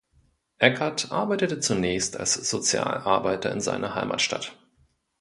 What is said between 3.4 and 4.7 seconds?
in seiner Heimatstadt.